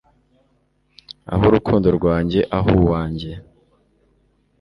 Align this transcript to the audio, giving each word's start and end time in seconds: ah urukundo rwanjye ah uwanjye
ah 1.33 1.39
urukundo 1.47 1.87
rwanjye 1.97 2.39
ah 2.57 2.61
uwanjye 2.79 3.31